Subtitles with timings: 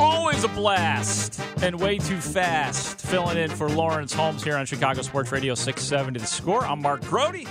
[0.00, 3.00] Always a blast and way too fast.
[3.06, 6.64] Filling in for Lawrence Holmes here on Chicago Sports Radio 670 The Score.
[6.64, 7.46] I'm Mark Grote.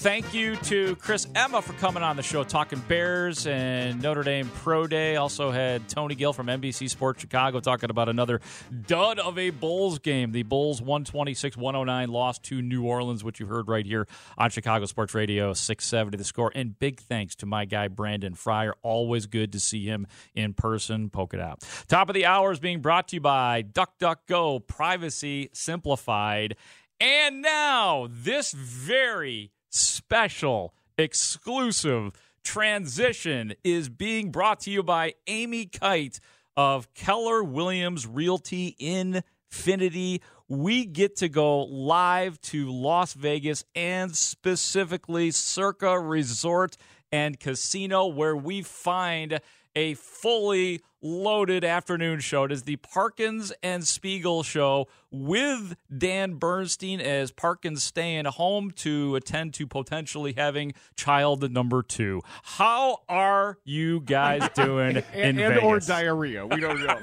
[0.00, 4.48] Thank you to Chris Emma for coming on the show, talking Bears and Notre Dame
[4.48, 5.16] Pro Day.
[5.16, 8.40] Also had Tony Gill from NBC Sports Chicago talking about another
[8.86, 10.30] dud of a Bulls game.
[10.30, 14.06] The Bulls 126 109 lost to New Orleans, which you heard right here
[14.38, 16.52] on Chicago Sports Radio 670 The Score.
[16.54, 18.76] And big thanks to my guy, Brandon Fryer.
[18.82, 21.10] Always good to see him in person.
[21.10, 21.64] Poke it out.
[21.88, 26.54] Top of the hour is being brought to you by DuckDuckGo, privacy simplified.
[27.00, 36.20] And now, this very special, exclusive transition is being brought to you by Amy Kite
[36.56, 40.22] of Keller Williams Realty Infinity.
[40.48, 46.76] We get to go live to Las Vegas and specifically Circa Resort
[47.12, 49.40] and Casino, where we find
[49.76, 52.44] a fully loaded afternoon show.
[52.44, 59.16] It is the Parkins and Spiegel show with Dan Bernstein as Parkins staying home to
[59.16, 62.20] attend to potentially having child number two.
[62.42, 65.62] How are you guys doing and, in and Vegas?
[65.64, 66.46] or diarrhea.
[66.46, 66.98] We don't know.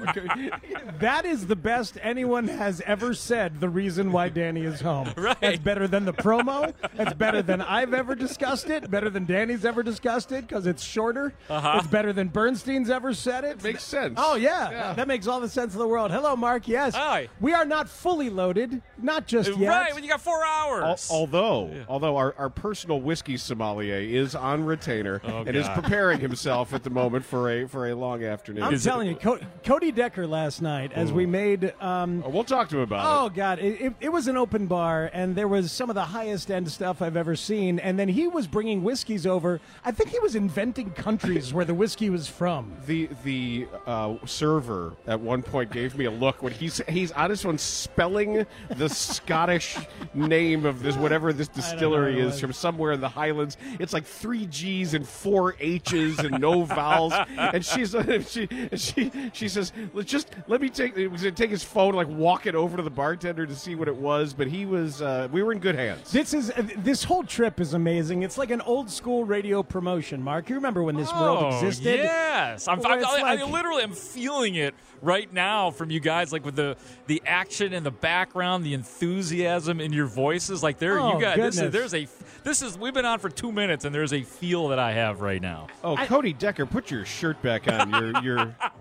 [1.00, 3.60] That is the best anyone has ever said.
[3.60, 5.12] The reason why Danny is home.
[5.26, 5.40] Right.
[5.40, 6.72] That's better than the promo.
[6.94, 8.88] That's better than I've ever discussed it.
[8.90, 11.34] Better than Danny's ever discussed it because it's shorter.
[11.50, 11.78] Uh-huh.
[11.78, 13.62] It's better than Bernstein's ever said it.
[13.64, 14.14] Makes sense.
[14.20, 14.70] Oh yeah.
[14.70, 14.92] Yeah.
[14.94, 16.10] that makes all the sense in the world.
[16.10, 16.68] Hello, Mark.
[16.68, 17.28] Yes, Hi.
[17.40, 19.68] We are not fully loaded, not just yet.
[19.68, 21.08] Right, when you got four Al- hours.
[21.10, 26.72] although, although our, our personal whiskey sommelier is on retainer and is Oh, preparing himself
[26.74, 28.62] at the moment for a for a long afternoon.
[28.64, 31.72] I'm Is it- telling you, Co- Cody Decker last night, as we made.
[31.80, 33.26] Um, Oh, we'll talk to him about Oh it.
[33.26, 33.58] Oh God!
[33.58, 36.70] It, it, it was an open bar, and there was some of the highest end
[36.70, 37.78] stuff I've ever seen.
[37.78, 39.60] And then he was bringing whiskeys over.
[39.84, 42.72] I think he was inventing countries where the whiskey was from.
[42.86, 47.30] The the uh, server at one point gave me a look when he's he's on
[47.30, 49.76] his phone spelling the Scottish
[50.14, 52.40] name of this whatever this distillery know what it is was.
[52.40, 53.56] from somewhere in the Highlands.
[53.78, 57.12] It's like three G's and four H's and no vowels.
[57.36, 57.94] And she's
[58.28, 62.08] she she she says, "Let's just let me take." Was gonna take his phone, like
[62.08, 64.34] walk it over to the bartender to see what it was.
[64.34, 66.10] But he was uh, we were in good hands.
[66.12, 68.22] This is uh, this whole trip is amazing.
[68.22, 70.22] It's like an old school radio promotion.
[70.22, 71.96] Mark, you remember when this world Oh, existed?
[72.00, 75.90] Yes, I'm, Where I'm, it's I, I like- literally am feeling it right now from
[75.90, 80.62] you guys, like with the the action in the background, the enthusiasm in your voices.
[80.62, 81.36] Like there, Oh, you guys.
[81.36, 82.06] This is, there's a
[82.44, 85.20] this is we've been on for two minutes, and there's a feel that I have
[85.20, 85.66] right now.
[85.82, 87.90] Oh, Cody Decker, put your shirt back on.
[87.90, 88.56] You're you're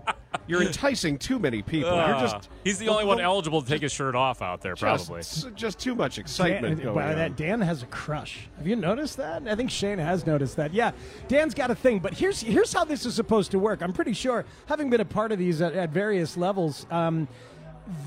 [0.48, 1.90] you're enticing too many people.
[1.92, 4.76] you're Uh, just he's the only one eligible to take his shirt off out there,
[4.76, 5.20] probably.
[5.20, 7.16] Just, just too much excitement Dan, going wow, on.
[7.16, 8.48] that Dan has a crush.
[8.58, 9.48] Have you noticed that?
[9.48, 10.74] I think Shane has noticed that.
[10.74, 10.92] Yeah,
[11.28, 12.00] Dan's got a thing.
[12.00, 13.82] But here's here's how this is supposed to work.
[13.82, 17.28] I'm pretty sure, having been a part of these at, at various levels, um,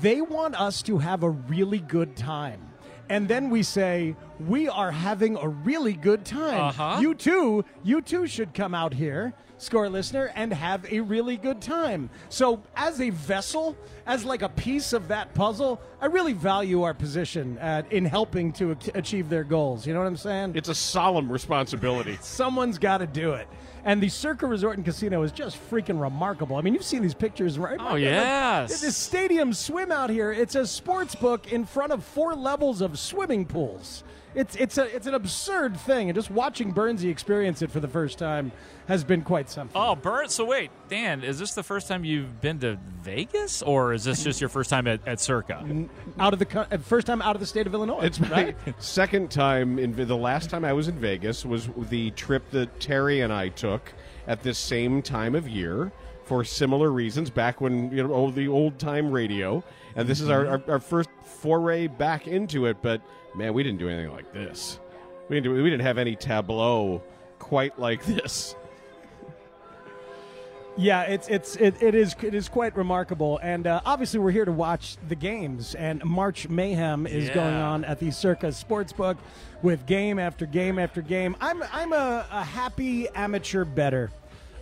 [0.01, 2.61] they want us to have a really good time.
[3.09, 4.15] And then we say,
[4.47, 6.59] we are having a really good time.
[6.59, 6.99] Uh-huh.
[7.01, 11.61] You too, you too should come out here, score listener, and have a really good
[11.61, 12.09] time.
[12.29, 16.93] So, as a vessel, as like a piece of that puzzle, I really value our
[16.93, 19.85] position at, in helping to achieve their goals.
[19.85, 20.53] You know what I'm saying?
[20.55, 22.17] it's a solemn responsibility.
[22.21, 23.47] Someone's got to do it.
[23.85, 26.57] And the Circa Resort and Casino is just freaking remarkable.
[26.57, 27.77] I mean, you've seen these pictures, right?
[27.79, 28.81] Oh, yes.
[28.81, 30.33] This stadium swim out here.
[30.33, 34.03] It's a sports book in front of four levels of swimming pools.
[34.35, 37.87] It's it's a it's an absurd thing, and just watching Bernsey experience it for the
[37.87, 38.51] first time
[38.87, 39.81] has been quite quite something.
[39.81, 40.31] Oh, Bert.
[40.31, 44.23] So wait, Dan, is this the first time you've been to Vegas, or is this
[44.23, 45.87] just your first time at, at Circa?
[46.19, 48.01] Out of the uh, first time out of the state of Illinois.
[48.01, 48.57] It's my right.
[48.79, 49.79] second time.
[49.79, 53.49] In the last time I was in Vegas was the trip that Terry and I
[53.49, 53.93] took
[54.27, 55.91] at this same time of year
[56.23, 57.29] for similar reasons.
[57.29, 59.63] Back when you know oh, the old time radio,
[59.95, 62.77] and this is our, our, our first foray back into it.
[62.81, 63.01] But
[63.35, 64.79] man, we didn't do anything like this.
[65.29, 67.01] We didn't do, we didn't have any tableau
[67.39, 68.55] quite like this.
[70.77, 74.45] Yeah, it's it's it, it is it is quite remarkable, and uh, obviously we're here
[74.45, 75.75] to watch the games.
[75.75, 77.33] And March Mayhem is Yeah.
[77.33, 79.17] going on at the Circa Sportsbook
[79.61, 81.35] with game after game after game.
[81.41, 84.09] I'm I'm a, a happy amateur better.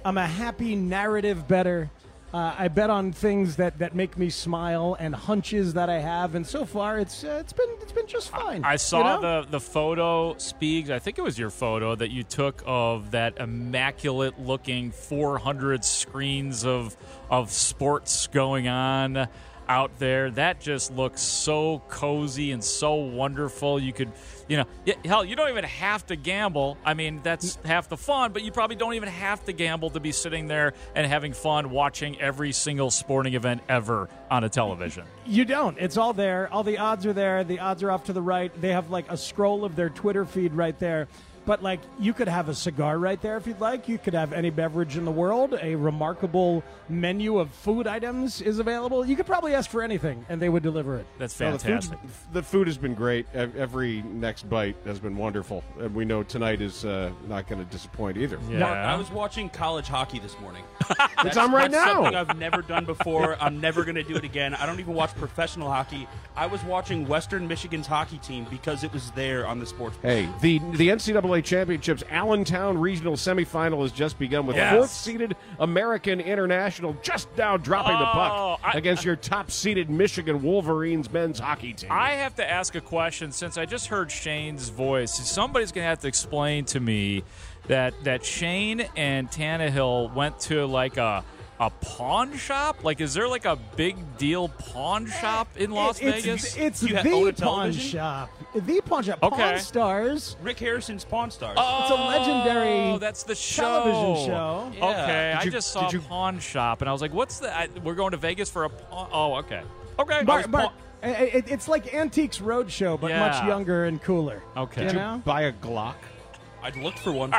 [0.04, 1.92] I'm a happy narrative better.
[2.38, 6.36] Uh, I bet on things that, that make me smile and hunches that I have,
[6.36, 8.64] and so far it's uh, it's been it's been just fine.
[8.64, 9.42] I saw you know?
[9.42, 10.92] the the photo, Speaks.
[10.92, 16.64] I think it was your photo that you took of that immaculate looking 400 screens
[16.64, 16.96] of
[17.32, 19.28] of sports going on
[19.68, 20.32] out there.
[20.32, 23.80] That just looks so cozy and so wonderful.
[23.80, 24.12] You could,
[24.48, 24.66] you know,
[25.06, 26.78] hell, you don't even have to gamble.
[26.86, 27.66] I mean, that's mm.
[27.66, 30.74] half the fun, but you probably don't even have to gamble to be sitting there
[30.96, 35.06] and having fun watching every single sporting event ever on a television.
[35.26, 35.78] You don't.
[35.80, 36.52] It's all there.
[36.52, 37.44] All the odds are there.
[37.44, 38.52] The odds are off to the right.
[38.62, 41.08] They have like a scroll of their Twitter feed right there.
[41.48, 43.88] But like you could have a cigar right there if you'd like.
[43.88, 45.58] You could have any beverage in the world.
[45.62, 49.06] A remarkable menu of food items is available.
[49.06, 51.08] You could probably ask for anything and they would deliver it.
[51.18, 52.00] That's No, the, fantastic.
[52.34, 53.26] the food has been great.
[53.34, 57.72] Every next bite has been wonderful, and we know tonight is uh, not going to
[57.72, 58.38] disappoint either.
[58.50, 58.60] Yeah.
[58.60, 60.64] Mark, I was watching college hockey this morning.
[61.26, 62.04] It's on right that's now.
[62.04, 63.38] Something I've never done before.
[63.42, 64.54] I'm never going to do it again.
[64.54, 66.08] I don't even watch professional hockey.
[66.36, 69.98] I was watching Western Michigan's hockey team because it was there on the sports.
[70.04, 74.74] Hey, the the NCAA championships Allentown regional semifinal has just begun with Yes.
[74.76, 79.90] fourth seeded American International just now dropping the Oh, puck I- against your top seeded
[79.90, 81.92] Michigan Wolverines men's hockey team.
[81.92, 85.14] I have to ask a question since I just heard Shane's voice.
[85.14, 87.24] Somebody's going to have to explain to me
[87.68, 91.24] that that Shane and Tannehill went to like a
[91.60, 92.84] a pawn shop.
[92.84, 96.56] Like, is there like a big deal pawn eh, shop in Las it's, Vegas?
[96.58, 97.82] It's You the pawn television?
[97.82, 98.30] shop.
[98.54, 99.20] The pawn shop.
[99.24, 99.36] Okay.
[99.36, 100.36] Pawn Stars.
[100.42, 101.58] Rick Harrison's Pawn Stars.
[101.60, 103.64] It's a legendary Oh, that's the show.
[103.84, 104.72] television show.
[104.76, 104.86] Yeah.
[104.86, 107.56] Okay, Did I just saw you- pawn shop, and I was like, "What's the?
[107.56, 109.10] I, we're going to Vegas for a pawn?
[109.12, 109.62] Oh, okay,
[110.00, 110.72] okay." Mark, Mark,
[111.04, 114.42] i- eh, eh, i- it's like Antiques Roadshow, but much younger and cooler.
[114.56, 114.84] Okay.
[114.84, 115.22] Did you know?
[115.26, 115.96] Buy a Glock.
[116.64, 117.34] I looked for one.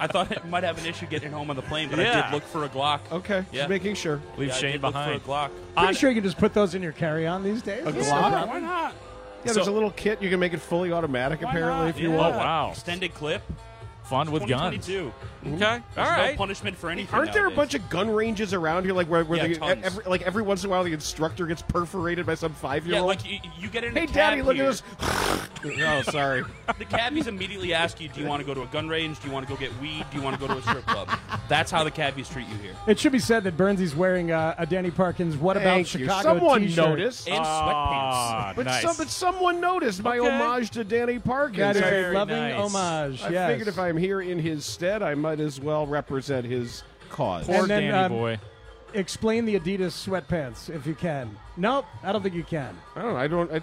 [0.00, 2.22] I thought it might have an issue getting home on the plane, but I Yeah.
[2.22, 3.00] did look for a Glock.
[3.12, 3.60] Okay, Yeah.
[3.60, 4.20] just making sure.
[4.38, 5.20] Leave Yeah, I Shane did look behind.
[5.22, 5.50] for a Glock.
[5.74, 7.86] Pretty On- sure you can just put those in your carry-on these days.
[7.86, 8.30] A Glock?
[8.32, 8.46] no.
[8.46, 8.94] Why not?
[9.44, 11.42] Yeah, there's a little kit you can make it fully automatic.
[11.42, 11.88] Why apparently, not?
[11.90, 12.16] if you Yeah.
[12.16, 12.34] want.
[12.34, 12.70] Oh, wow.
[12.70, 13.42] Extended clip.
[14.10, 14.84] Fun with guns.
[14.86, 15.12] 2022.
[15.54, 16.30] Okay, all There's right.
[16.32, 17.14] No punishment for anything.
[17.14, 20.04] Aren't there a bunch of gun ranges around here, like where, where Yeah, the, every,
[20.04, 23.14] like every once in a while the instructor gets perforated by some five year old?
[23.14, 23.32] Yeah, old?
[23.40, 23.94] like you, you get in.
[23.94, 24.82] hey, cab daddy, look at this.
[25.64, 26.42] oh, sorry.
[26.78, 29.20] The cabbies immediately ask you, "Do you want to go to a gun range?
[29.20, 30.06] Do you want to go get weed?
[30.10, 31.10] Do you want to go to a strip club?"
[31.48, 32.72] That's how the cabbies treat you here.
[32.86, 36.00] It should be said that Burnsy's wearing uh, a Danny Parkins "What About Thank you.
[36.06, 36.76] Chicago" Someone T-shirt.
[36.88, 37.28] noticed.
[37.28, 38.56] And Ah, sweatpants.
[38.56, 38.82] But, nice.
[38.82, 40.30] some, but someone noticed my Okay.
[40.30, 41.58] homage to Danny Parkins.
[41.58, 42.54] That is I, a Very loving nice.
[42.74, 43.22] homage.
[43.22, 43.50] I yes.
[43.50, 47.46] figured if I'm here in his stead, I might as well represent his cause.
[47.46, 48.38] Poor And then, Danny um, boy.
[48.94, 51.36] explain the Adidas sweatpants if you can.
[51.56, 52.76] Nope, I don't think you can.
[52.96, 53.16] I don't.
[53.16, 53.52] I don't.
[53.52, 53.60] I,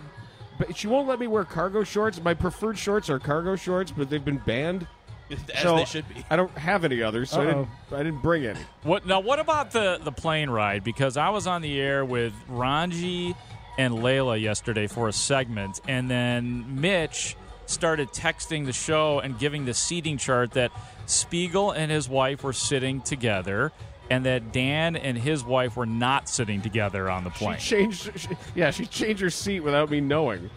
[0.57, 2.21] but she won't let me wear cargo shorts.
[2.23, 4.87] My preferred shorts are cargo shorts, but they've been banned.
[5.29, 6.25] As so they should be.
[6.29, 8.59] I don't have any others, so I didn't, I didn't bring any.
[8.83, 9.19] What now?
[9.19, 10.85] What about the the plane ride?
[10.85, 13.35] Because I was on the air with Ranji
[13.77, 17.35] and Layla yesterday for a segment, and then Mitch
[17.67, 20.71] started texting the show and giving the seating chart that
[21.05, 23.71] Spiegel and his wife were sitting together,
[24.09, 27.59] and that Dan and his wife were not sitting together on the plane.
[27.59, 28.11] She changed.
[28.19, 30.49] She, yeah, she changed her seat without me knowing.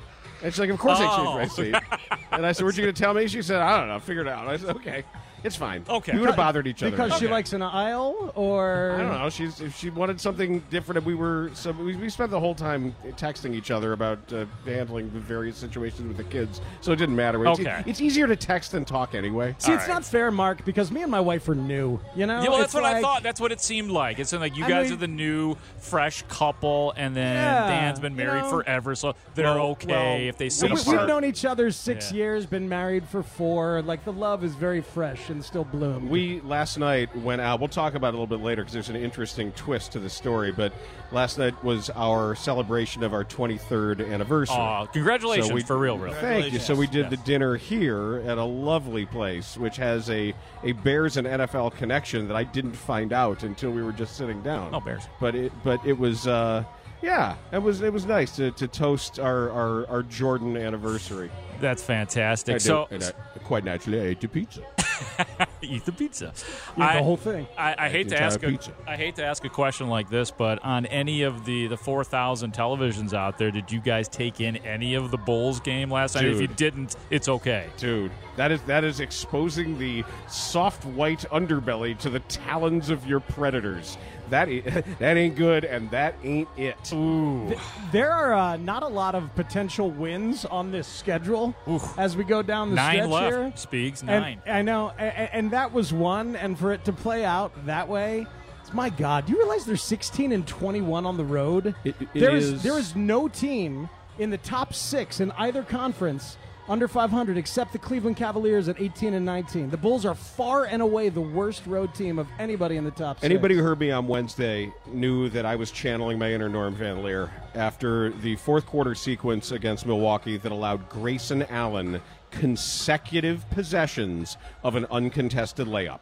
[0.43, 1.17] And she's like, "Of course I Oh.
[1.39, 1.81] changed my oh.
[1.83, 3.99] seat." and I said, "Weren't you going to tell me?" She said, "I don't know.
[3.99, 5.05] Figure it out." I said, "Okay,
[5.45, 6.13] it's fine." Okay.
[6.13, 6.91] we would have bothered each other.
[6.91, 7.33] Because she Okay.
[7.33, 9.31] likes an aisle, or I don't know.
[9.31, 10.99] She's if she wanted something different.
[10.99, 14.45] and We were so we, we spent the whole time texting each other about uh,
[14.65, 17.45] handling the various situations with the kids, so it didn't matter.
[17.47, 17.83] It's, Okay.
[17.87, 19.55] it's easier to text than talk anyway.
[19.59, 19.95] See, All it's right.
[19.95, 21.99] not fair, Mark, because me and my wife are new.
[22.15, 23.23] You know, Yeah, well, It's that's what I like- thought.
[23.23, 24.19] That's what it seemed like.
[24.19, 28.01] It's like you I guys mean- are the new, fresh couple, and then Yeah, Dan's
[28.01, 28.51] been you married know.
[28.51, 31.25] forever, so they're Well- okay well, if they we- see We, we- start- we've known
[31.25, 32.17] each other six Yeah.
[32.19, 33.83] years, been married for four.
[33.83, 35.30] Like the love is very fresh.
[35.31, 36.09] Passion still bloomed.
[36.11, 37.61] We last night went out.
[37.61, 40.11] We'll talk about it a little bit later because there's an interesting twist to the
[40.11, 40.53] story.
[40.53, 40.73] But
[41.13, 44.57] last night was our celebration of our 23rd anniversary.
[44.57, 46.13] Aw, congratulations, So we- for real, real.
[46.15, 46.59] Thank you.
[46.59, 47.11] So we did Yes.
[47.11, 50.35] the dinner here at a lovely place, which has a,
[50.65, 54.43] a Bears and NFL connection that I didn't find out until we were just sitting
[54.43, 54.75] down.
[54.75, 55.05] Oh, Bears.
[55.21, 56.27] But it but it was.
[56.27, 56.65] Uh,
[57.03, 61.31] yeah, it was it was nice to, to toast our, our, our Jordan anniversary.
[61.59, 62.57] That's fantastic.
[62.57, 64.61] I did, so and I, quite naturally, I ate the pizza.
[65.63, 66.33] eat the pizza.
[66.77, 67.47] the whole thing.
[67.57, 68.73] I, I hate to ask a, pizza.
[68.87, 72.05] I hate to ask a question like this, but on any of the the four
[72.05, 76.15] thousand televisions out there, did you guys take in any of the Bulls game last
[76.15, 76.25] night?
[76.25, 77.69] If you didn't, it's okay.
[77.77, 83.21] Dude, that is that is exposing the soft white underbelly to the talons of your
[83.21, 83.97] predators.
[84.31, 84.61] That i-
[84.99, 86.77] that ain't good, and that ain't it.
[86.93, 87.55] Ooh,
[87.93, 91.55] There are uh, not a lot of potential wins on this schedule
[91.99, 93.37] as we go down the Nine stretch left.
[93.37, 93.53] here.
[93.57, 94.43] Speaks And- nine.
[94.47, 96.37] I know, and, and that was one.
[96.37, 98.27] And for it to play out that way,
[98.61, 99.27] it's my God.
[99.27, 101.75] Do you realize they're 16 and 21 on the road?
[101.85, 105.63] It- it There is is- there is no team in the top six in either
[105.63, 106.37] conference
[106.71, 109.71] under 500 except the Cleveland Cavaliers at 18 and 19.
[109.71, 113.19] The Bulls are far and away the worst road team of anybody in the top.
[113.19, 113.25] six.
[113.25, 117.03] Anybody who heard me on Wednesday knew that I was channeling my inner Norm Van
[117.03, 122.01] Lier after the fourth quarter sequence against Milwaukee that allowed Grayson Allen
[122.31, 126.01] consecutive possessions of an uncontested layup.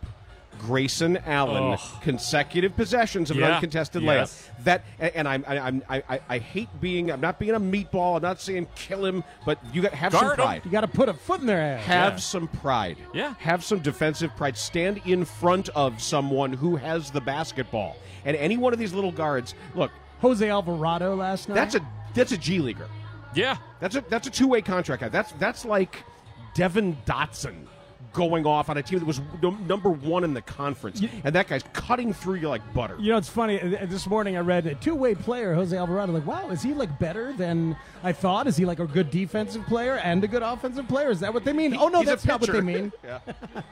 [0.59, 2.03] Grayson Allen Ugh.
[2.03, 4.49] consecutive possessions of an uncontested Yes.
[4.51, 4.65] layup.
[4.65, 8.17] That and I'm I, I'm I, I- I hate being I'm not being a meatball.
[8.17, 10.45] I'm not saying kill him, but you got have some Guard him.
[10.45, 10.63] pride.
[10.65, 11.85] You got to put a foot in their ass.
[11.87, 12.19] Have Yeah.
[12.19, 12.97] some pride.
[13.15, 13.35] Yeah.
[13.39, 14.57] Have some defensive pride.
[14.57, 17.97] Stand in front of someone who has the basketball.
[18.25, 21.55] And any one of these little guards, look, Jose Alvarado last night.
[21.55, 21.81] that's a
[22.15, 22.89] that's a G leaguer.
[23.35, 23.57] Yeah.
[23.81, 25.09] That's a that's a two way contract guy.
[25.09, 26.03] That's that's like
[26.55, 27.67] Devon Dotson
[28.19, 31.47] going off on a team that was num- number one in the conference, and that
[31.47, 32.97] guy's cutting through you like butter.
[32.99, 33.61] You know, it's funny.
[33.61, 36.13] uh, This morning I read a two-way player, Jose Alvarado.
[36.13, 38.49] Like, wow, is he like better than I thought?
[38.49, 41.11] Is he like a good defensive player and a good offensive player?
[41.11, 41.77] Is that what they mean?
[41.77, 42.91] oh no, that's not what they mean.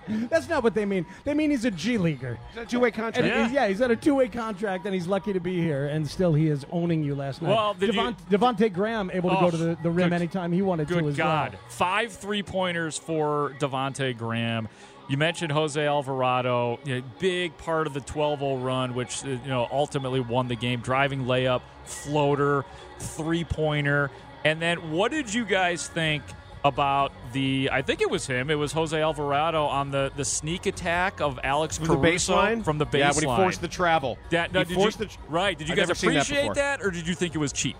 [0.08, 1.04] That's not what they mean.
[1.24, 2.38] They mean he's a G leaguer.
[2.54, 3.18] It's a two way contract.
[3.18, 3.42] And Yeah.
[3.44, 5.86] he's, yeah, he's a two-way contract, and he's lucky to be here.
[5.86, 7.48] And still, he is owning you last night.
[7.50, 8.00] Well, did you-
[8.30, 11.02] Devonte Graham able to Oh, go to the, the rim good- anytime he wanted Good
[11.02, 11.52] to as God.
[11.52, 11.60] well.
[11.68, 14.35] Five three pointers for Devonte Graham.
[15.08, 19.28] You mentioned Jose Alvarado, you know, big part of the 12 0 run, which uh,
[19.28, 20.80] you know ultimately won the game.
[20.80, 22.64] Driving layup, floater,
[22.98, 24.10] three pointer.
[24.44, 26.22] And then what did you guys think
[26.64, 30.66] about the I think it was him, it was Jose Alvarado on the, the sneak
[30.66, 32.64] attack of Alex From the baseline?
[32.64, 32.98] from the baseline.
[32.98, 34.18] Yeah, when he forced the travel.
[34.30, 35.56] That, no, He did forced you, the right.
[35.56, 37.76] Did you I've guys seen that appreciate that, or did you think it was cheap?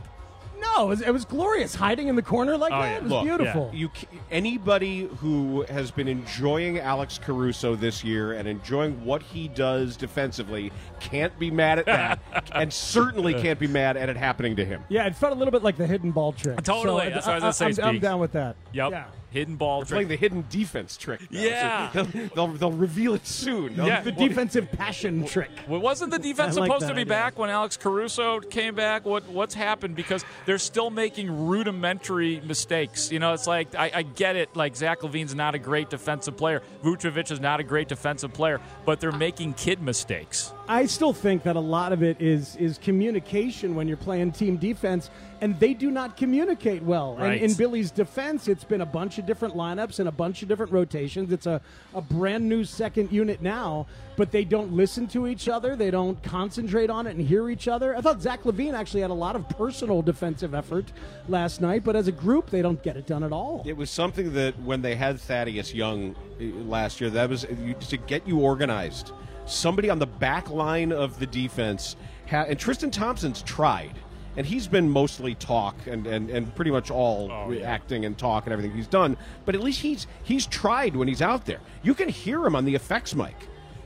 [0.61, 1.75] No, it was, it was glorious.
[1.75, 2.97] Hiding in the corner like Oh, that yeah.
[2.97, 3.71] it was Look, beautiful.
[3.75, 9.49] You ca- anybody who has been enjoying Alex Caruso this year and enjoying what he
[9.49, 12.19] does defensively can't be mad at that,
[12.55, 14.83] and certainly can't be mad at it happening to him.
[14.89, 16.63] Yeah, it felt a little bit like the hidden ball trick.
[16.63, 17.05] Totally.
[17.07, 18.03] So, That's what I was gonna say, I'm, I'm Speaks.
[18.03, 18.57] down with that.
[18.73, 18.91] Yep.
[18.91, 19.05] Yeah.
[19.37, 19.99] Hidden ball It's trick.
[19.99, 21.21] like the hidden defense trick.
[21.31, 21.41] now.
[21.41, 21.91] Yeah.
[21.93, 23.77] So they'll, they'll, they'll reveal it soon.
[23.77, 24.01] They'll- Yeah.
[24.01, 25.51] The defensive passion trick.
[25.69, 27.11] Well, wasn't the defense like supposed to be idea.
[27.11, 29.05] back when Alex Caruso came back?
[29.05, 29.95] What what's happened?
[29.97, 33.13] Because they're still making rudimentary mistakes.
[33.13, 34.55] You know, it's like I, I get it.
[34.57, 36.63] Like Zach LaVine's not a great defensive player.
[36.83, 40.53] Vucevic is not a great defensive player, but they're making kid mistakes.
[40.69, 44.57] I still think that a lot of it is is communication when you're playing team
[44.57, 47.17] defense, and they do not communicate well.
[47.17, 47.41] Right.
[47.41, 50.49] And in Billy's defense, it's been a bunch of different lineups and a bunch of
[50.49, 51.33] different rotations.
[51.33, 51.61] It's a,
[51.95, 55.77] a brand new second unit now, but they don't listen to each other.
[55.77, 57.97] They don't concentrate on it and hear each other.
[57.97, 60.87] I thought Zach LaVine actually had a lot of personal defensive effort
[61.29, 63.63] last night, but as a group, they don't get it done at all.
[63.65, 67.47] It was something that when they had Thaddeus Young uh, last year, that was
[67.89, 69.13] to get you organized.
[69.47, 71.97] Somebody on the back line of the defense,
[72.29, 73.95] ha- and Tristan Thompson's tried,
[74.37, 78.45] and he's been mostly talk and, and, and pretty much all oh, acting and talk
[78.45, 79.17] and everything he's done.
[79.45, 81.61] But at least he's he's tried when he's out there.
[81.83, 83.37] You can hear him on the effects mic.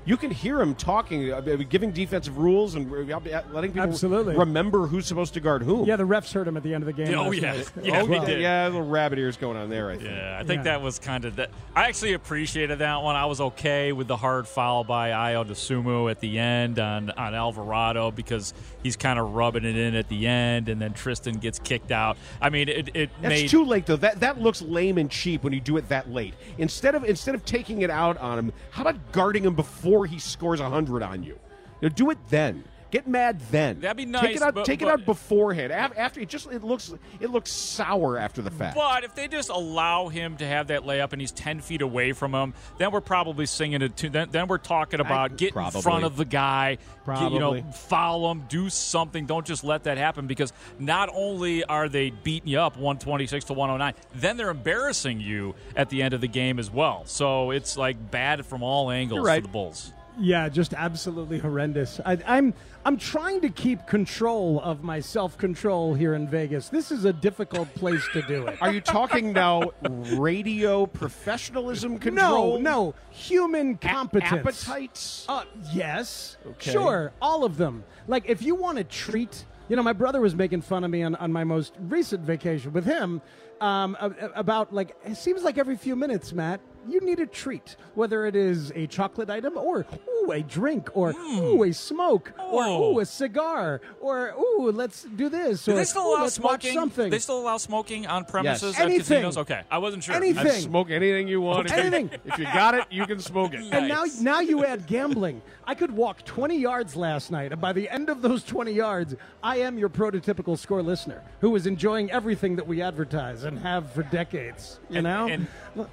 [0.06, 3.20] You can hear him talking, uh, giving defensive rules and uh,
[3.52, 4.34] letting people Absolutely.
[4.34, 5.84] remember who's supposed to guard whom.
[5.86, 7.14] Yeah, the refs heard him at the end of the game.
[7.18, 7.52] Oh, yeah.
[7.52, 7.70] night.
[7.82, 8.40] Yeah, oh, we he did.
[8.40, 9.90] Yeah, little rabbit ears going on there.
[9.90, 10.08] I think.
[10.10, 10.62] Yeah, I think Yeah.
[10.64, 11.50] that was kind of that.
[11.76, 13.16] I actually appreciated that one.
[13.16, 17.34] I was okay with the hard foul by Ayo Dosunmu at the end on, on
[17.34, 21.58] Alvarado because he's kind of rubbing it in at the end, and then Tristan gets
[21.58, 22.16] kicked out.
[22.40, 23.96] I mean, it, it That's made too late though.
[23.96, 26.34] That that looks lame and cheap when you do it that late.
[26.58, 30.18] Instead of instead of taking it out on him, how about guarding him before he
[30.18, 31.38] scores hundred on you?
[31.80, 32.64] You know, do it then.
[32.90, 33.80] Get mad then.
[33.80, 34.54] That'd be Take nice, it out.
[34.54, 35.72] but- take but- it out beforehand.
[35.72, 38.74] Af- After it just it looks it looks sour after the fact.
[38.76, 42.12] But if they just allow him to have that layup and he's ten feet away
[42.12, 43.96] from him, then we're probably singing it.
[43.98, 47.52] To, then, then we're talking about get in front of the guy, get- you know,
[47.52, 47.64] Probably.
[47.72, 49.26] foul him, do something.
[49.26, 53.26] Don't just let that happen because not only are they beating you up one twenty
[53.26, 56.58] six to one hundred nine, then they're embarrassing you at the end of the game
[56.58, 57.02] as well.
[57.06, 59.42] So it's like bad from all angles right.
[59.42, 59.92] for the Bulls.
[60.20, 61.98] Yeah, just absolutely horrendous.
[62.04, 62.52] I, I'm
[62.84, 66.68] I'm trying to keep control of my self control here in Vegas.
[66.68, 68.58] This is a difficult place to do it.
[68.60, 72.58] Are you talking now radio professionalism control?
[72.58, 74.30] No, no, human competence.
[74.32, 75.24] appetites?
[75.28, 76.72] Uh, yes, Okay.
[76.72, 77.84] sure, all of them.
[78.06, 81.02] Like if you want to treat, you know, my brother was making fun of me
[81.02, 83.22] on, on my most recent vacation with him
[83.60, 87.26] um, a- a- about like it seems like every few minutes, Matt, you need a
[87.26, 91.38] treat, whether it is a chocolate item or ooh a drink or hmm.
[91.40, 92.94] ooh a smoke or Oh.
[92.94, 96.74] ooh a cigar or ooh let's do this Do or they still allow smoking?
[96.74, 97.10] something.
[97.10, 99.00] They still allow smoking on premises at Anything.
[99.22, 99.36] casinos?
[99.38, 100.14] Okay, I wasn't sure.
[100.14, 100.46] Anything.
[100.46, 101.66] I'd smoke anything you want.
[101.66, 102.10] If Anything.
[102.24, 103.60] If you got it, you can smoke it.
[103.72, 104.20] And now, Nice.
[104.20, 105.42] now you add gambling.
[105.66, 109.14] I could walk 20 yards last night, and by the end of those 20 yards,
[109.42, 113.90] I am your prototypical score listener who is enjoying everything that we advertise and have
[113.92, 114.80] for decades.
[114.88, 115.46] You know, And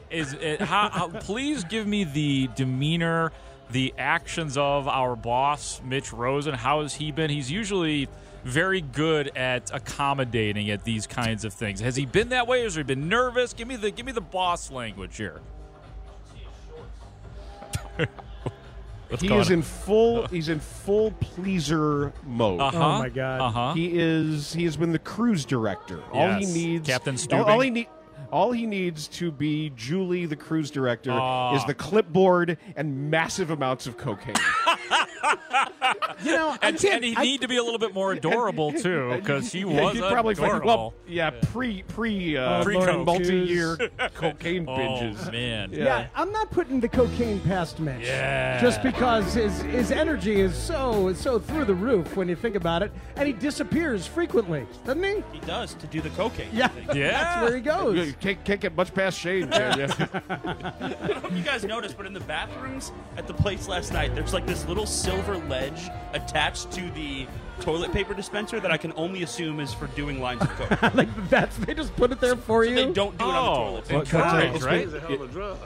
[0.09, 3.31] is it, how, how, please give me the demeanor,
[3.71, 6.53] the actions of our boss, Mitch Rosen.
[6.53, 7.29] How has he been?
[7.29, 8.07] He's usually
[8.43, 11.79] very good at accommodating at these kinds of things.
[11.81, 12.61] Has he been that way?
[12.61, 13.53] Or has he been nervous?
[13.53, 15.41] Give me the give me the boss language here.
[19.09, 20.27] What's he is in full.
[20.27, 22.59] He's in full pleaser mode.
[22.59, 22.77] Uh-huh.
[22.77, 23.41] Oh, my God.
[23.41, 23.73] Uh-huh.
[23.73, 24.51] He is.
[24.53, 26.01] He has been the cruise director.
[26.11, 27.87] All he needs, Captain all, all he need,
[28.31, 31.55] all he needs to be Julie, the cruise director, Ah.
[31.55, 34.35] is the clipboard and massive amounts of cocaine.
[36.23, 38.71] You know, and, can't- and he'd I- need to be a little bit more adorable
[38.83, 40.67] too, because he Yeah, was he'd probably find- adorable.
[40.67, 43.05] well, yeah, pre pre uh, Pre-coke.
[43.05, 43.77] multi-year
[44.13, 45.31] cocaine oh binges.
[45.31, 46.07] man, yeah.
[46.15, 48.05] I'm not putting the cocaine past Mitch.
[48.05, 48.61] Yeah.
[48.61, 52.81] Just because his his energy is so so through the roof when you think about
[52.83, 55.23] it, and he disappears frequently, doesn't he?
[55.33, 56.49] He does to do the cocaine.
[56.53, 57.11] Yeah, Yeah.
[57.11, 58.07] that's where he goes.
[58.07, 59.85] You can't, can't get much past Shane, can you?
[59.85, 63.91] I don't know if you guys noticed, but in the bathrooms at the place last
[63.93, 67.25] night, there's like this little silver ledge attached to the
[67.61, 70.81] toilet paper dispenser that I can only assume is for doing lines of coke.
[70.95, 72.75] like that's they just put it there for so you.
[72.75, 73.89] they don't do it on the Oh, toilet.
[74.13, 74.91] encouraged, It's right?
[74.91, 75.57] been-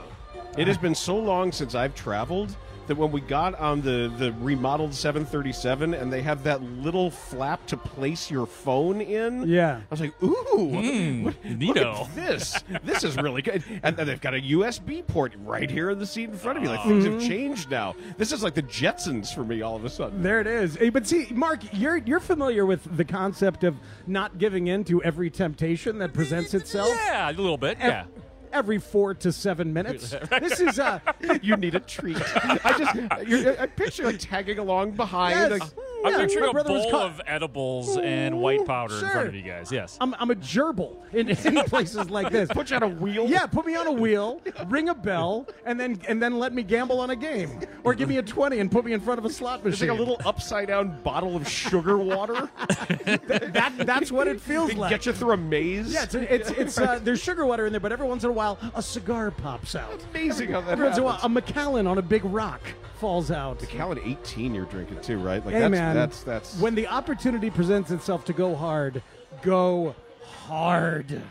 [0.60, 2.56] It has been so long since I've traveled
[2.88, 7.66] that when we got on the, the remodeled 737 and they have that little flap
[7.68, 9.78] to place your phone in, Yeah.
[9.78, 12.06] I was like, ooh, Mm, what- look neato.
[12.08, 12.64] at this.
[12.84, 13.64] This is really good.
[13.84, 16.64] And, and they've got a USB port right here in the seat in front of
[16.64, 16.70] you.
[16.70, 17.96] Like, things have changed now.
[18.18, 20.22] This is like the Jetsons for me all of a sudden.
[20.22, 20.76] There it is.
[20.76, 23.76] Hey, But see, Mark, you're you're familiar with the concept of
[24.08, 26.90] not giving in to every temptation that presents itself.
[26.96, 27.78] Yeah, a little bit.
[27.80, 28.06] Ev- Yeah.
[28.54, 30.14] Every four to seven minutes.
[30.40, 31.00] this is uh
[31.42, 32.18] you need a treat.
[32.36, 35.52] I just, you're, I picture like tagging along behind.
[35.52, 35.60] Yes.
[35.62, 35.70] Like,
[36.04, 39.28] I'm Yeah, picturing my a brother was bowl of edibles and white powder in front
[39.28, 39.72] of you guys.
[39.72, 39.98] Yes.
[40.02, 42.50] I'm, I'm a gerbil in, in places like this.
[42.50, 43.28] put you on a wheel.
[43.30, 46.64] Yeah, put me on a wheel, ring a bell, and then and then let me
[46.64, 49.26] gamble on a game, or give me a twenty and put me in front of
[49.26, 49.90] a slot It's machine.
[49.90, 52.50] like a little upside down bottle of sugar water.
[53.06, 54.90] that that's what it feels like.
[54.90, 55.94] Get you through a maze.
[55.94, 58.34] Yeah, it's it's, it's uh, there's sugar water in there, but every once in a
[58.34, 60.00] while a cigar pops out.
[60.12, 61.26] amazing how that Every once in a while happens.
[61.26, 62.62] a Macallan on a big rock
[63.02, 63.60] falls out.
[63.60, 65.44] The Callan 18 you're drinking too, right?
[65.44, 69.02] Like Hey that's, man, that's that's when the opportunity presents itself to go hard,
[69.42, 71.22] go hard,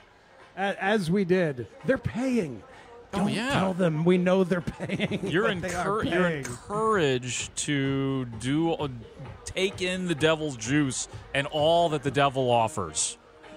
[0.56, 1.66] A- as we did.
[1.86, 2.62] They're paying.
[3.12, 3.50] Don't Oh, yeah.
[3.58, 5.26] tell them we know they're paying.
[5.26, 8.88] You're, but they are encour- you're encouraged to do uh,
[9.44, 13.16] take in the devil's juice and all that the devil offers.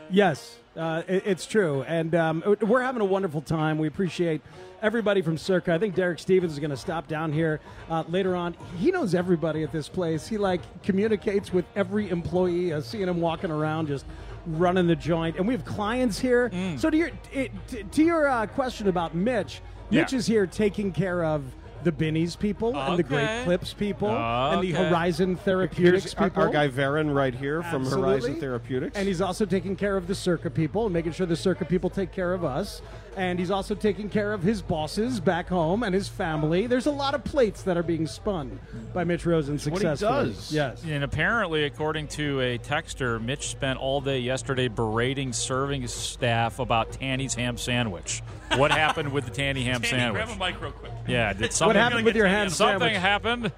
[0.10, 3.78] Yes, uh, it, it's true, and um, we're having a wonderful time.
[3.78, 4.42] We appreciate
[4.82, 5.74] everybody from Circa.
[5.74, 7.60] I think Derek Stevens is going to stop down here
[7.90, 8.56] uh, later on.
[8.78, 10.28] He knows everybody at this place.
[10.28, 12.74] He like communicates with every employee.
[12.74, 14.06] I seeing him walking around just
[14.46, 16.50] running the joint, and we have clients here.
[16.50, 16.80] Mm.
[16.80, 20.92] So to your it, to, to your uh, question about Mitch, Mitch is here taking
[20.92, 21.44] care of.
[21.84, 23.44] The Benny's people and the Great Okay.
[23.44, 24.90] Clips people ah, and the Okay.
[24.90, 26.44] Horizon Therapeutics Here's our, people.
[26.44, 28.12] our guy Varen right here from Absolutely.
[28.12, 28.98] Horizon Therapeutics.
[28.98, 31.90] And he's also taking care of the Circa people and making sure the Circa people
[31.90, 32.82] take care of us.
[33.16, 36.68] And he's also taking care of his bosses back home and his family.
[36.68, 38.60] There's a lot of plates that are being spun
[38.94, 40.52] by Mitch Rosen what he does.
[40.52, 40.84] Yes.
[40.88, 46.92] And apparently, according to a texter, Mitch spent all day yesterday berating serving staff about
[46.92, 48.22] Tanny's ham sandwich.
[48.56, 50.26] What happened with the Tanny ham Danny, sandwich?
[50.26, 50.92] grab a mic real quick.
[51.08, 52.98] Yeah, did something What happened with your ham something sandwich?
[53.00, 53.52] happened?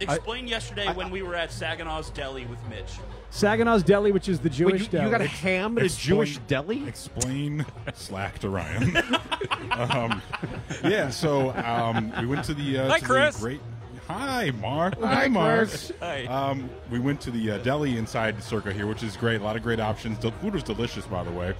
[0.00, 2.98] Explain yesterday when we were at Saginaw's Deli with Mitch.
[3.30, 5.04] Saginaw's Deli, which is the Jewish you, deli.
[5.04, 6.86] you got a ham at a Jewish deli?
[6.88, 8.96] Explain slack to Ryan.
[9.72, 10.22] um,
[10.82, 13.36] yeah, so um, we went to the uh, Hi, to Chris.
[13.36, 13.60] The great.
[14.08, 15.00] Hi, Mark.
[15.00, 15.68] Hi, Mark.
[16.00, 16.24] Hi.
[16.26, 19.40] Um, we went to the uh, deli inside Circa here, which is great.
[19.40, 20.18] A lot of great options.
[20.18, 21.54] The food was delicious, by the way.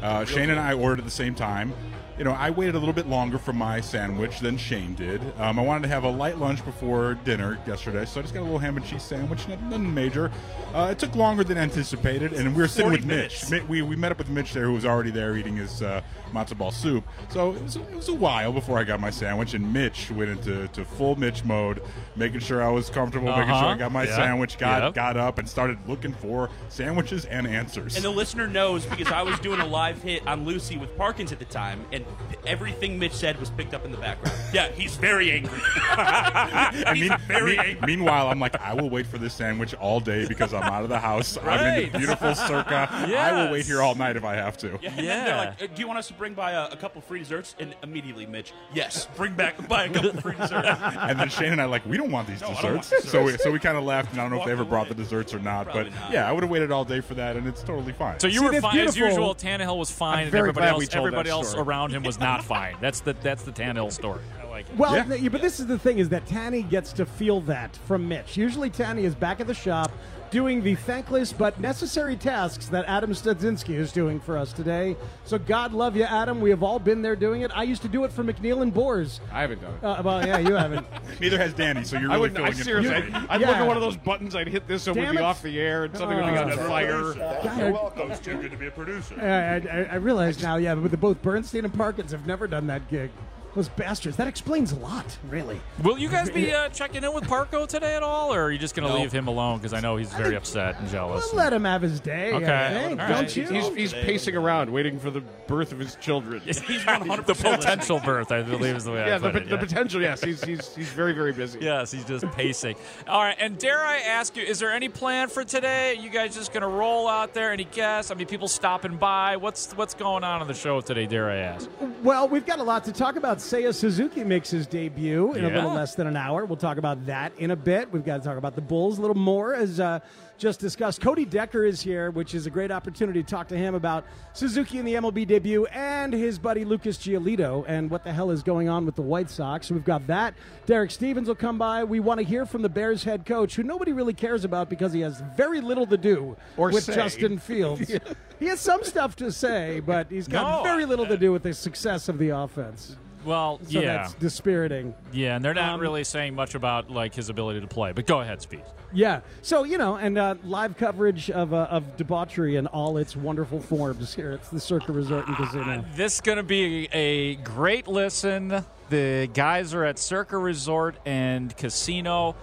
[0.00, 1.74] Uh, Shane and I ordered at the same time.
[2.20, 5.22] You know, I waited a little bit longer for my sandwich than Shane did.
[5.38, 8.40] Um, I wanted to have a light lunch before dinner yesterday, so I just got
[8.40, 10.30] a little ham and cheese sandwich, nothing major.
[10.74, 13.48] Uh, it took longer than anticipated, and we were sitting with minutes.
[13.48, 13.62] Mitch.
[13.68, 16.58] We, we met up with Mitch there, who was already there eating his uh, matzo
[16.58, 17.04] ball soup.
[17.30, 20.30] So it was, it was a while before I got my sandwich, and Mitch went
[20.30, 21.82] into to full Mitch mode,
[22.16, 23.66] making sure I was comfortable, making sure Uh-huh.
[23.68, 24.16] I got my Yeah.
[24.16, 24.94] sandwich, got Yep.
[24.94, 27.96] got up, and started looking for sandwiches and answers.
[27.96, 31.32] And the listener knows because I was doing a live hit on Lucy with Parkins
[31.32, 32.04] at the time, and
[32.46, 34.36] everything Mitch said was picked up in the background.
[34.52, 35.60] Yeah, he's very angry.
[35.64, 37.86] I mean, very mean- angry.
[37.86, 40.88] meanwhile, I'm like, I will wait for this sandwich all day because I'm out of
[40.88, 41.38] the house.
[41.40, 42.88] I'm in the beautiful circa.
[42.90, 44.76] I will wait here all night if I have to.
[44.82, 45.24] Yeah, and then Yeah.
[45.24, 47.54] they're like, "Uh, "Do you want us to bring by a, a couple free desserts?"
[47.60, 50.66] And immediately, Mitch, yes, bring back buy a couple free desserts.
[50.98, 52.64] And then Shane and I like, we don't want these No, desserts.
[52.64, 53.10] want desserts.
[53.12, 54.68] So we, so we kind of left, and I don't know if they Walked ever
[54.68, 55.66] brought the desserts or not.
[55.66, 56.12] Probably but not.
[56.12, 58.18] yeah, I would have waited all day for that, and it's totally fine.
[58.18, 59.32] So you See, were that's fine as usual.
[59.36, 61.62] Tannehill was fine, and very everybody glad we else, told everybody that else story.
[61.62, 62.76] around him was not fine.
[62.80, 64.22] That's the that's the Tannehill story.
[64.60, 64.76] I like it.
[64.78, 65.04] Well, Yeah.
[65.04, 68.36] th- but this is the thing: is that Tanny gets to feel that from Mitch.
[68.36, 69.90] Usually, Tanny is back at the shop
[70.30, 74.94] doing the thankless but necessary tasks that Adam Studzinski is doing for us today.
[75.24, 76.40] So, God love you, Adam.
[76.40, 77.50] We have all been there doing it.
[77.52, 79.20] I used to do it for McNeil and Boers.
[79.32, 79.84] I haven't done it.
[79.84, 80.86] Uh, well, yeah, you haven't.
[81.20, 82.32] Neither has Danny, so you're I really would.
[82.36, 83.10] filling I in for seriously.
[83.10, 83.14] me.
[83.16, 84.36] I'd, I'd look at one of those buttons.
[84.36, 85.20] I'd hit this, and we'd be it.
[85.22, 86.42] off the air, and something would be Oh.
[86.44, 87.14] on fire.
[87.14, 89.16] God, It's too good to be a producer.
[89.20, 92.68] I, I, I realize now, yeah, but the, both Bernstein and Parkins have never done
[92.68, 93.10] that gig.
[93.54, 94.16] Those bastards.
[94.16, 95.60] That explains a lot, really.
[95.82, 98.58] Will you guys be uh, checking in with Parco today at all, or are you
[98.58, 99.00] just going to No.
[99.00, 99.58] leave him alone?
[99.58, 101.26] Because I know he's very upset and jealous.
[101.32, 102.32] We'll let him have his day.
[102.32, 102.66] Okay.
[102.66, 103.48] I think, All don't you?
[103.48, 106.40] He's, he's pacing around, waiting for the birth of his children.
[106.44, 109.48] He's 100 the potential birth, I believe, is the way yeah, I the, put it.
[109.48, 110.00] the potential.
[110.00, 111.58] Yes, he's he's he's very very busy.
[111.70, 112.76] Yes, he's just pacing.
[113.08, 115.94] All right, and dare I ask you, is there any plan for today?
[116.00, 117.52] you guys just going to roll out there?
[117.52, 118.10] Any guests?
[118.10, 119.36] I mean, people stopping by.
[119.36, 121.06] What's what's going on on the show today?
[121.06, 121.68] Dare I ask?
[122.02, 123.39] Well, we've got a lot to talk about.
[123.40, 126.44] Seiya Suzuki makes his debut in a little less than an hour.
[126.44, 127.90] We'll talk about that in a bit.
[127.92, 130.00] We've got to talk about the Bulls a little more, as uh,
[130.38, 131.00] just discussed.
[131.00, 134.78] Cody Decker is here, which is a great opportunity to talk to him about Suzuki
[134.78, 138.68] in the MLB debut and his buddy Lucas Giolito and what the hell is going
[138.68, 139.70] on with the White Sox.
[139.70, 140.34] We've got that.
[140.66, 141.82] Derek Stevens will come by.
[141.84, 144.92] We want to hear from the Bears head coach, who nobody really cares about because
[144.92, 146.94] he has very little to do Or with say.
[146.94, 147.90] Justin Fields.
[148.40, 151.42] He has some stuff to say, but he's got No, very little to do with
[151.42, 152.96] the success of the offense.
[153.24, 154.94] Well, So yeah, that's dispiriting.
[155.12, 157.92] yeah, and they're not Um, really saying much about like his ability to play.
[157.92, 158.62] But go ahead, Speed.
[158.92, 159.20] Yeah.
[159.42, 163.60] So you know, and uh, live coverage of uh, of debauchery in all its wonderful
[163.60, 165.84] forms here at the Circa Resort and Casino.
[165.94, 168.64] This is going to be a great listen.
[168.88, 172.34] The guys are at Circa Resort and Casino.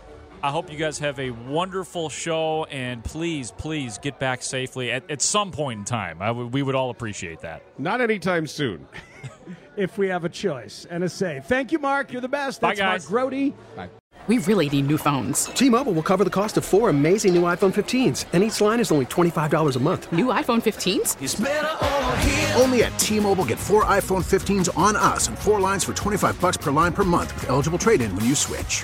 [0.42, 5.10] I hope you guys have a wonderful show, and please, please get back safely at,
[5.10, 6.22] at some point in time.
[6.22, 7.64] I we would all appreciate that.
[7.80, 8.88] Not anytime soon.
[9.78, 11.42] If we have a choice and a say.
[11.44, 12.12] Thank you, Mark.
[12.12, 12.60] You're the best.
[12.62, 13.12] Bye, That's guys.
[13.12, 13.54] Mark Grote.
[14.26, 15.46] We really need new phones.
[15.46, 18.92] T-Mobile will cover the cost of four amazing new iPhone 15s, and each line is
[18.92, 20.12] only $25 a month.
[20.12, 21.16] New iPhone 15s?
[22.60, 26.58] Only at T-Mobile get four iPhone 15s on us and four lines for 25 bucks
[26.58, 28.84] per line per month with eligible trade-in when you switch.